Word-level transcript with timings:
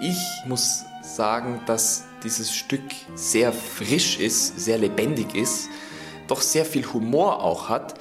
Ich 0.00 0.42
muss 0.46 0.84
sagen, 1.02 1.60
dass 1.66 2.04
dieses 2.22 2.54
Stück 2.54 2.82
sehr 3.14 3.52
frisch 3.52 4.18
ist, 4.18 4.58
sehr 4.58 4.78
lebendig 4.78 5.34
ist, 5.34 5.68
doch 6.28 6.42
sehr 6.42 6.64
viel 6.64 6.84
Humor 6.92 7.42
auch 7.42 7.68
hat. 7.68 7.94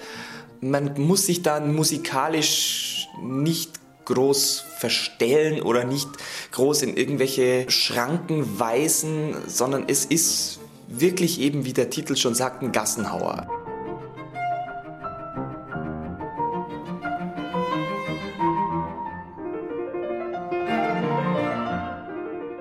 Man 0.59 0.99
muss 0.99 1.25
sich 1.25 1.41
dann 1.41 1.73
musikalisch 1.73 3.07
nicht 3.21 3.79
groß 4.05 4.65
verstellen 4.77 5.61
oder 5.61 5.85
nicht 5.85 6.09
groß 6.51 6.81
in 6.83 6.97
irgendwelche 6.97 7.69
Schranken 7.69 8.59
weisen, 8.59 9.35
sondern 9.47 9.85
es 9.87 10.05
ist 10.05 10.59
wirklich 10.87 11.39
eben, 11.39 11.65
wie 11.65 11.73
der 11.73 11.89
Titel 11.89 12.15
schon 12.15 12.35
sagt, 12.35 12.61
ein 12.61 12.71
Gassenhauer. 12.71 13.64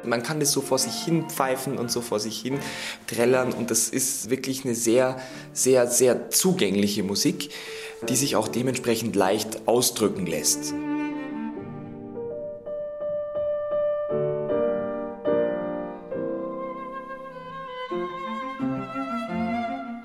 Man 0.06 0.22
kann 0.22 0.40
das 0.40 0.52
so 0.52 0.60
vor 0.60 0.78
sich 0.78 1.04
hin 1.04 1.28
pfeifen 1.28 1.78
und 1.78 1.90
so 1.90 2.00
vor 2.00 2.20
sich 2.20 2.40
hin 2.40 2.58
trällern 3.06 3.52
und 3.52 3.70
das 3.70 3.88
ist 3.88 4.30
wirklich 4.30 4.64
eine 4.64 4.74
sehr, 4.74 5.18
sehr, 5.52 5.86
sehr 5.86 6.30
zugängliche 6.30 7.02
Musik, 7.02 7.50
die 8.08 8.16
sich 8.16 8.36
auch 8.36 8.48
dementsprechend 8.48 9.16
leicht 9.16 9.66
ausdrücken 9.66 10.26
lässt. 10.26 10.74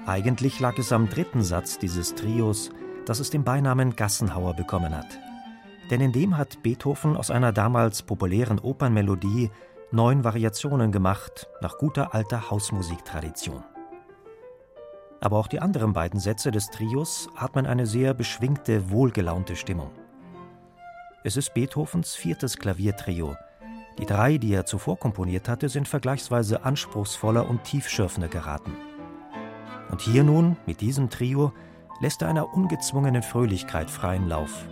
Eigentlich 0.05 0.59
lag 0.59 0.77
es 0.79 0.91
am 0.91 1.07
dritten 1.07 1.43
Satz 1.43 1.77
dieses 1.77 2.15
Trios, 2.15 2.71
dass 3.05 3.19
es 3.19 3.29
den 3.29 3.43
Beinamen 3.43 3.95
Gassenhauer 3.95 4.55
bekommen 4.55 4.97
hat. 4.97 5.19
Denn 5.89 6.01
in 6.01 6.11
dem 6.11 6.35
hat 6.35 6.61
Beethoven 6.61 7.15
aus 7.15 7.31
einer 7.31 7.51
damals 7.51 8.01
populären 8.01 8.59
Opernmelodie 8.59 9.49
neun 9.91 10.23
Variationen 10.23 10.91
gemacht, 10.91 11.47
nach 11.61 11.77
guter 11.77 12.13
alter 12.13 12.51
Hausmusiktradition. 12.51 13.63
Aber 15.19 15.37
auch 15.37 15.47
die 15.47 15.59
anderen 15.59 15.93
beiden 15.93 16.19
Sätze 16.19 16.51
des 16.51 16.69
Trios 16.69 17.27
atmen 17.35 17.65
eine 17.65 17.85
sehr 17.85 18.13
beschwingte, 18.13 18.91
wohlgelaunte 18.91 19.55
Stimmung. 19.55 19.91
Es 21.23 21.35
ist 21.37 21.53
Beethovens 21.53 22.15
viertes 22.15 22.57
Klaviertrio. 22.57 23.35
Die 23.97 24.05
drei, 24.05 24.37
die 24.37 24.53
er 24.53 24.65
zuvor 24.65 24.97
komponiert 24.97 25.49
hatte, 25.49 25.67
sind 25.67 25.87
vergleichsweise 25.87 26.63
anspruchsvoller 26.63 27.49
und 27.49 27.63
tiefschürfender 27.63 28.29
geraten. 28.29 28.73
Und 29.91 30.01
hier 30.01 30.23
nun, 30.23 30.55
mit 30.65 30.81
diesem 30.81 31.09
Trio, 31.09 31.51
lässt 31.99 32.21
er 32.21 32.29
einer 32.29 32.53
ungezwungenen 32.53 33.23
Fröhlichkeit 33.23 33.89
freien 33.89 34.29
Lauf, 34.29 34.65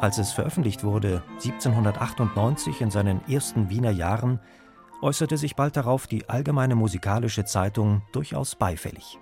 als 0.00 0.18
es 0.18 0.32
veröffentlicht 0.32 0.84
wurde, 0.84 1.22
1798 1.44 2.80
in 2.80 2.90
seinen 2.90 3.20
ersten 3.28 3.70
Wiener 3.70 3.90
Jahren, 3.90 4.40
äußerte 5.02 5.36
sich 5.36 5.56
bald 5.56 5.76
darauf 5.76 6.06
die 6.06 6.28
Allgemeine 6.28 6.74
Musikalische 6.74 7.44
Zeitung 7.44 8.02
durchaus 8.12 8.56
beifällig. 8.56 9.18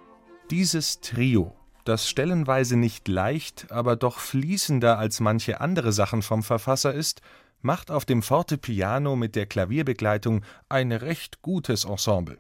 Dieses 0.51 1.00
Trio, 1.00 1.55
das 1.84 2.09
stellenweise 2.09 2.77
nicht 2.77 3.09
leicht, 3.09 3.71
aber 3.71 3.97
doch 3.97 4.19
fließender 4.19 4.99
als 4.99 5.21
manche 5.21 5.61
andere 5.61 5.93
Sachen 5.93 6.23
vom 6.23 6.43
Verfasser 6.43 6.93
ist, 6.93 7.21
macht 7.62 7.91
auf 7.91 8.05
dem 8.05 8.23
Fortepiano 8.23 9.17
mit 9.17 9.34
der 9.34 9.47
Klavierbegleitung 9.47 10.43
ein 10.69 10.93
recht 10.93 11.43
gutes 11.43 11.84
Ensemble. 11.84 12.39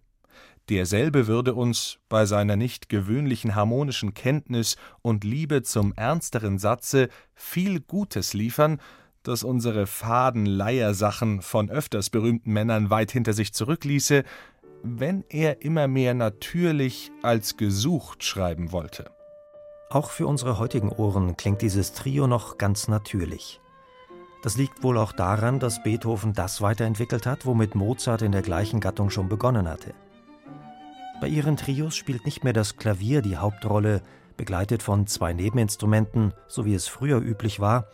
Derselbe 0.68 1.28
würde 1.28 1.54
uns, 1.54 1.98
bei 2.08 2.26
seiner 2.26 2.56
nicht 2.56 2.88
gewöhnlichen 2.88 3.54
harmonischen 3.54 4.14
Kenntnis 4.14 4.76
und 5.00 5.22
Liebe 5.22 5.62
zum 5.62 5.92
ernsteren 5.94 6.58
Satze, 6.58 7.08
viel 7.34 7.80
Gutes 7.80 8.34
liefern, 8.34 8.80
das 9.22 9.44
unsere 9.44 9.86
faden 9.86 10.44
Leiersachen 10.44 11.40
von 11.40 11.70
öfters 11.70 12.10
berühmten 12.10 12.52
Männern 12.52 12.90
weit 12.90 13.12
hinter 13.12 13.32
sich 13.32 13.52
zurückließe, 13.52 14.24
wenn 14.82 15.24
er 15.28 15.62
immer 15.62 15.86
mehr 15.86 16.14
natürlich 16.14 17.12
als 17.22 17.56
gesucht 17.56 18.24
schreiben 18.24 18.72
wollte. 18.72 19.10
Auch 19.88 20.10
für 20.10 20.26
unsere 20.26 20.58
heutigen 20.58 20.90
Ohren 20.90 21.36
klingt 21.36 21.62
dieses 21.62 21.92
Trio 21.92 22.26
noch 22.26 22.58
ganz 22.58 22.88
natürlich. 22.88 23.60
Das 24.42 24.56
liegt 24.56 24.82
wohl 24.82 24.98
auch 24.98 25.12
daran, 25.12 25.60
dass 25.60 25.82
Beethoven 25.82 26.32
das 26.32 26.60
weiterentwickelt 26.60 27.24
hat, 27.24 27.46
womit 27.46 27.76
Mozart 27.76 28.22
in 28.22 28.32
der 28.32 28.42
gleichen 28.42 28.80
Gattung 28.80 29.10
schon 29.10 29.28
begonnen 29.28 29.68
hatte. 29.68 29.94
Bei 31.20 31.28
ihren 31.28 31.56
Trios 31.56 31.96
spielt 31.96 32.26
nicht 32.26 32.44
mehr 32.44 32.52
das 32.52 32.76
Klavier 32.76 33.22
die 33.22 33.38
Hauptrolle, 33.38 34.02
begleitet 34.36 34.82
von 34.82 35.06
zwei 35.06 35.32
Nebeninstrumenten, 35.32 36.34
so 36.46 36.66
wie 36.66 36.74
es 36.74 36.88
früher 36.88 37.20
üblich 37.20 37.58
war, 37.58 37.86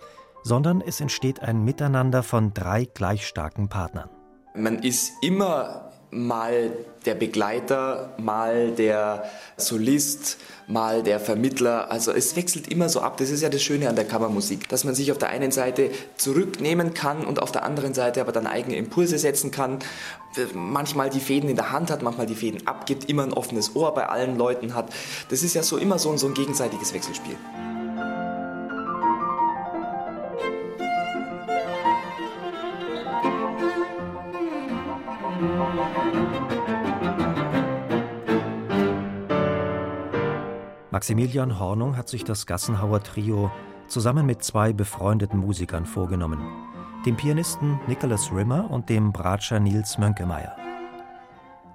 sondern 0.43 0.81
es 0.81 1.01
entsteht 1.01 1.41
ein 1.41 1.65
Miteinander 1.65 2.25
von 2.25 2.53
drei 2.53 2.85
gleich 2.85 3.27
starken 3.27 3.69
Partnern. 3.69 4.11
Man 4.55 4.81
ist 4.81 5.13
immer 5.23 5.92
mal 6.13 6.73
der 7.07 7.15
Begleiter, 7.15 8.11
mal 8.19 8.71
der 8.73 9.25
Solist, 9.57 10.37
mal 10.69 11.03
der 11.03 11.19
Vermittler. 11.19 11.91
Also 11.91 12.13
es 12.13 12.37
wechselt 12.37 12.69
immer 12.69 12.89
so 12.89 13.01
ab. 13.01 13.17
Das 13.17 13.31
ist 13.31 13.43
ja 13.43 13.49
das 13.49 13.63
Schöne 13.63 13.89
an 13.89 13.97
der 13.97 14.05
Kammermusik, 14.05 14.69
dass 14.69 14.85
man 14.85 14.95
sich 14.95 15.11
auf 15.11 15.19
der 15.19 15.31
einen 15.31 15.51
Seite 15.51 15.91
zurücknehmen 16.17 16.93
kann 16.93 17.25
und 17.25 17.41
auf 17.43 17.51
der 17.51 17.65
anderen 17.65 17.95
Seite 17.95 18.21
aber 18.21 18.31
dann 18.31 18.47
eigene 18.47 18.77
Impulse 18.77 19.19
setzen 19.19 19.51
kann. 19.51 19.79
Manchmal 20.55 21.09
die 21.11 21.21
Fäden 21.21 21.49
in 21.49 21.57
der 21.57 21.73
Hand 21.73 21.91
hat, 21.91 22.03
manchmal 22.03 22.27
die 22.27 22.35
Fäden 22.35 22.67
abgibt, 22.67 23.09
immer 23.09 23.23
ein 23.23 23.33
offenes 23.33 23.75
Ohr 23.75 23.95
bei 23.95 24.07
allen 24.07 24.37
Leuten 24.37 24.75
hat. 24.75 24.93
Das 25.31 25.43
ist 25.43 25.55
ja 25.55 25.63
so 25.63 25.79
immer 25.79 25.99
so, 25.99 26.15
so 26.19 26.27
ein 26.27 26.35
gegenseitiges 26.35 26.93
Wechselspiel. 26.93 27.37
Maximilian 40.93 41.59
Hornung 41.59 41.97
hat 41.97 42.11
sich 42.11 42.23
das 42.23 42.45
Gassenhauer 42.45 43.03
Trio 43.03 43.51
zusammen 43.89 44.27
mit 44.27 44.45
zwei 44.45 44.75
befreundeten 44.75 45.41
Musikern 45.41 45.87
vorgenommen, 45.87 46.39
dem 47.07 47.17
Pianisten 47.17 47.81
Nicholas 47.87 48.31
Rimmer 48.31 48.71
und 48.71 48.91
dem 48.91 49.11
Bratscher 49.11 49.59
Nils 49.59 49.97
Mönkemeyer. 49.97 50.55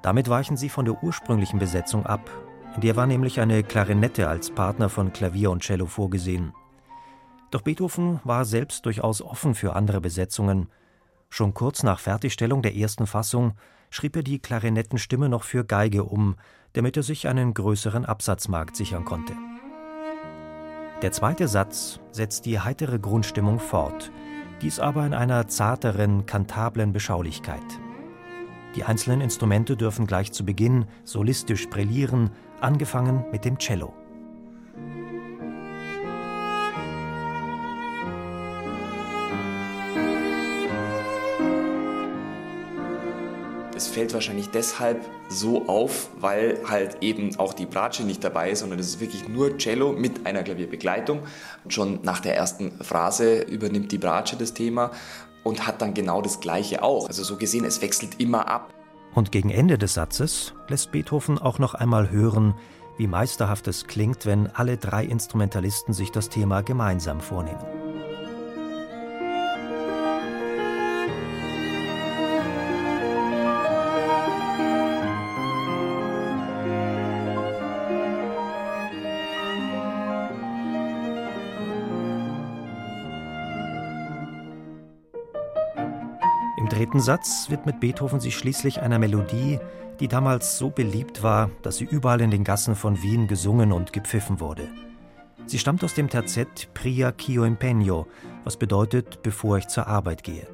Damit 0.03 0.29
weichen 0.29 0.55
sie 0.55 0.69
von 0.69 0.85
der 0.85 1.03
ursprünglichen 1.03 1.57
Besetzung 1.57 2.05
ab, 2.05 2.29
in 2.75 2.81
der 2.81 2.95
war 2.95 3.07
nämlich 3.07 3.39
eine 3.39 3.63
Klarinette 3.63 4.29
als 4.29 4.51
Partner 4.51 4.87
von 4.87 5.11
Klavier 5.13 5.49
und 5.49 5.63
Cello 5.63 5.87
vorgesehen. 5.87 6.53
Doch 7.49 7.63
Beethoven 7.63 8.19
war 8.23 8.45
selbst 8.45 8.85
durchaus 8.85 9.23
offen 9.23 9.55
für 9.55 9.75
andere 9.75 9.99
Besetzungen. 9.99 10.69
Schon 11.29 11.55
kurz 11.55 11.81
nach 11.81 11.99
Fertigstellung 11.99 12.61
der 12.61 12.75
ersten 12.75 13.07
Fassung 13.07 13.53
schrieb 13.89 14.15
er 14.15 14.21
die 14.21 14.37
Klarinettenstimme 14.37 15.27
noch 15.27 15.43
für 15.43 15.65
Geige 15.65 16.03
um, 16.03 16.35
damit 16.77 16.95
er 16.95 17.01
sich 17.01 17.27
einen 17.27 17.55
größeren 17.55 18.05
Absatzmarkt 18.05 18.75
sichern 18.75 19.03
konnte. 19.03 19.33
Der 21.01 21.11
zweite 21.11 21.47
Satz 21.47 21.99
setzt 22.11 22.45
die 22.45 22.59
heitere 22.59 22.99
Grundstimmung 22.99 23.57
fort, 23.59 24.11
dies 24.61 24.79
aber 24.79 25.03
in 25.03 25.15
einer 25.15 25.47
zarteren, 25.47 26.27
kantablen 26.27 26.93
Beschaulichkeit. 26.93 27.65
Die 28.75 28.83
einzelnen 28.83 29.21
Instrumente 29.21 29.75
dürfen 29.75 30.05
gleich 30.05 30.31
zu 30.33 30.45
Beginn 30.45 30.85
solistisch 31.03 31.67
brillieren, 31.67 32.29
angefangen 32.61 33.25
mit 33.31 33.43
dem 33.43 33.57
Cello. 33.57 33.91
Es 43.77 43.87
fällt 43.87 44.11
wahrscheinlich 44.15 44.49
deshalb 44.49 45.05
so 45.29 45.67
auf, 45.67 46.09
weil 46.19 46.57
halt 46.67 46.97
eben 47.01 47.37
auch 47.37 47.53
die 47.53 47.67
Bratsche 47.67 48.01
nicht 48.01 48.23
dabei 48.23 48.49
ist, 48.49 48.61
sondern 48.61 48.79
es 48.79 48.87
ist 48.87 48.99
wirklich 48.99 49.29
nur 49.29 49.55
Cello 49.59 49.91
mit 49.91 50.25
einer 50.25 50.41
Klavierbegleitung. 50.41 51.19
Schon 51.67 51.99
nach 52.01 52.19
der 52.19 52.35
ersten 52.35 52.71
Phrase 52.83 53.43
übernimmt 53.43 53.91
die 53.91 53.99
Bratsche 53.99 54.35
das 54.35 54.55
Thema 54.55 54.89
und 55.43 55.67
hat 55.67 55.83
dann 55.83 55.93
genau 55.93 56.23
das 56.23 56.39
Gleiche 56.39 56.81
auch. 56.81 57.07
Also 57.07 57.23
so 57.23 57.37
gesehen, 57.37 57.65
es 57.65 57.79
wechselt 57.83 58.19
immer 58.19 58.47
ab. 58.47 58.73
Und 59.13 59.31
gegen 59.31 59.51
Ende 59.51 59.77
des 59.77 59.93
Satzes 59.93 60.55
lässt 60.67 60.91
Beethoven 60.91 61.37
auch 61.37 61.59
noch 61.59 61.75
einmal 61.75 62.09
hören, 62.09 62.55
wie 62.97 63.05
meisterhaft 63.05 63.67
es 63.67 63.85
klingt, 63.85 64.25
wenn 64.25 64.47
alle 64.47 64.77
drei 64.77 65.05
Instrumentalisten 65.05 65.93
sich 65.93 66.11
das 66.11 66.29
Thema 66.29 66.61
gemeinsam 66.61 67.21
vornehmen. 67.21 67.76
Im 86.67 86.77
dritten 86.77 86.99
Satz 86.99 87.49
widmet 87.49 87.79
Beethoven 87.79 88.19
sich 88.19 88.37
schließlich 88.37 88.81
einer 88.81 88.99
Melodie, 88.99 89.57
die 90.01 90.09
damals 90.09 90.57
so 90.57 90.69
beliebt 90.69 91.23
war, 91.23 91.49
dass 91.61 91.77
sie 91.77 91.85
überall 91.85 92.19
in 92.19 92.29
den 92.29 92.43
Gassen 92.43 92.75
von 92.75 93.01
Wien 93.01 93.25
gesungen 93.27 93.71
und 93.71 93.93
gepfiffen 93.93 94.41
wurde. 94.41 94.67
Sie 95.45 95.59
stammt 95.59 95.81
aus 95.85 95.93
dem 95.93 96.09
Terzett 96.09 96.67
Pria 96.73 97.13
Chio 97.13 97.45
Impegno, 97.45 98.05
was 98.43 98.57
bedeutet, 98.57 99.23
bevor 99.23 99.59
ich 99.59 99.69
zur 99.69 99.87
Arbeit 99.87 100.25
gehe. 100.25 100.45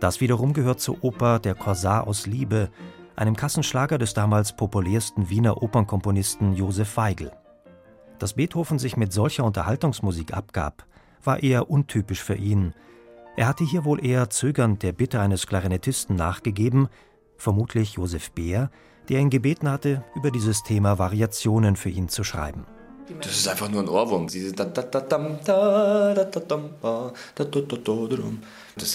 Das 0.00 0.20
wiederum 0.20 0.52
gehört 0.52 0.80
zur 0.80 1.02
Oper 1.02 1.38
Der 1.38 1.54
Korsar 1.54 2.06
aus 2.06 2.26
Liebe, 2.26 2.68
einem 3.16 3.34
Kassenschlager 3.34 3.96
des 3.96 4.12
damals 4.12 4.54
populärsten 4.54 5.30
Wiener 5.30 5.62
Opernkomponisten 5.62 6.56
Josef 6.56 6.98
Weigel. 6.98 7.32
Dass 8.18 8.34
Beethoven 8.34 8.78
sich 8.78 8.98
mit 8.98 9.14
solcher 9.14 9.44
Unterhaltungsmusik 9.44 10.34
abgab, 10.34 10.84
war 11.24 11.42
eher 11.42 11.70
untypisch 11.70 12.22
für 12.22 12.34
ihn. 12.36 12.74
Er 13.38 13.46
hatte 13.46 13.62
hier 13.62 13.84
wohl 13.84 14.04
eher 14.04 14.30
zögernd 14.30 14.82
der 14.82 14.90
Bitte 14.90 15.20
eines 15.20 15.46
Klarinettisten 15.46 16.16
nachgegeben, 16.16 16.88
vermutlich 17.36 17.92
Josef 17.92 18.32
Beer, 18.32 18.68
der 19.08 19.20
ihn 19.20 19.30
gebeten 19.30 19.70
hatte, 19.70 20.02
über 20.16 20.32
dieses 20.32 20.64
Thema 20.64 20.98
Variationen 20.98 21.76
für 21.76 21.88
ihn 21.88 22.08
zu 22.08 22.24
schreiben. 22.24 22.66
Das 23.20 23.30
ist 23.30 23.46
einfach 23.46 23.68
nur 23.68 23.82
ein 23.82 23.88
Ohrwurm. 23.88 24.26
Das 24.26 24.34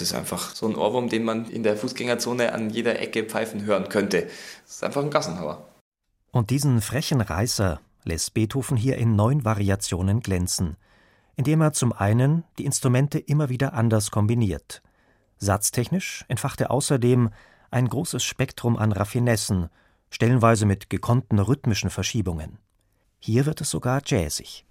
ist 0.01 0.13
einfach 0.13 0.53
so 0.53 0.67
ein 0.67 0.75
Ohrwurm, 0.75 1.07
den 1.07 1.23
man 1.23 1.45
in 1.45 1.63
der 1.63 1.77
Fußgängerzone 1.77 2.51
an 2.51 2.69
jeder 2.69 2.99
Ecke 2.99 3.23
pfeifen 3.23 3.63
hören 3.63 3.87
könnte. 3.87 4.23
Das 4.65 4.75
ist 4.75 4.83
einfach 4.83 5.03
ein 5.03 5.09
Gassenhauer. 5.09 5.69
Und 6.31 6.49
diesen 6.49 6.81
frechen 6.81 7.21
Reißer 7.21 7.79
lässt 8.03 8.33
Beethoven 8.33 8.75
hier 8.75 8.97
in 8.97 9.15
neun 9.15 9.45
Variationen 9.45 10.19
glänzen, 10.19 10.75
indem 11.35 11.61
er 11.61 11.73
zum 11.73 11.93
einen 11.93 12.43
die 12.57 12.65
Instrumente 12.65 13.19
immer 13.19 13.49
wieder 13.49 13.73
anders 13.73 14.11
kombiniert. 14.11 14.81
Satztechnisch 15.37 16.25
entfacht 16.27 16.61
er 16.61 16.71
außerdem 16.71 17.29
ein 17.71 17.87
großes 17.87 18.23
Spektrum 18.23 18.77
an 18.77 18.91
Raffinessen, 18.91 19.69
stellenweise 20.09 20.65
mit 20.65 20.89
gekonnten 20.89 21.39
rhythmischen 21.39 21.89
Verschiebungen. 21.89 22.59
Hier 23.19 23.45
wird 23.45 23.61
es 23.61 23.69
sogar 23.69 24.01
jazzig. 24.05 24.65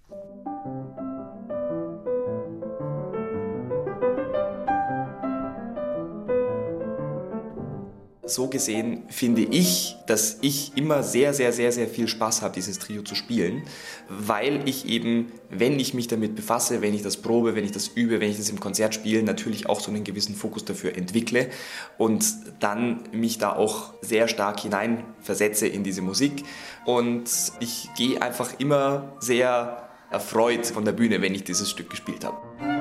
So 8.25 8.47
gesehen 8.49 9.03
finde 9.09 9.43
ich, 9.43 9.97
dass 10.07 10.39
ich 10.43 10.77
immer 10.77 11.03
sehr, 11.03 11.35
sehr, 11.35 11.53
sehr, 11.53 11.73
sehr 11.73 11.89
viel 11.89 12.07
Spaß 12.07 12.43
habe, 12.43 12.55
dieses 12.55 12.79
Trio 12.79 13.03
zu 13.03 13.17
spielen, 13.17 13.65
weil 14.09 14.69
ich 14.69 14.87
eben, 14.89 15.33
wenn 15.51 15.81
ich 15.81 15.93
mich 15.93 16.07
damit 16.07 16.37
befasse, 16.37 16.83
wenn 16.83 16.95
ich 16.95 17.03
das 17.03 17.17
probe, 17.17 17.57
wenn 17.57 17.65
ich 17.65 17.73
das 17.73 17.89
übe, 17.89 18.21
wenn 18.21 18.31
ich 18.31 18.37
das 18.37 18.49
im 18.49 18.61
Konzert 18.61 18.95
spiele, 18.95 19.25
natürlich 19.25 19.69
auch 19.69 19.81
so 19.81 19.91
einen 19.91 20.05
gewissen 20.05 20.37
Fokus 20.37 20.65
dafür 20.65 20.97
entwickle 20.97 21.49
und 21.99 22.25
dann 22.61 23.03
mich 23.11 23.39
da 23.39 23.57
auch 23.57 23.95
sehr 24.03 24.29
stark 24.29 24.61
hineinversetze 24.61 25.67
in 25.67 25.83
diese 25.83 26.03
Musik. 26.03 26.45
Und 26.85 27.29
ich 27.59 27.89
gehe 27.97 28.23
einfach 28.23 28.61
immer 28.61 29.17
sehr 29.19 29.89
erfreut 30.11 30.67
von 30.67 30.85
der 30.85 30.93
Bühne, 30.93 31.23
wenn 31.23 31.35
ich 31.35 31.43
dieses 31.43 31.71
Stück 31.71 31.91
gespielt 31.91 32.25
habe. 32.25 32.72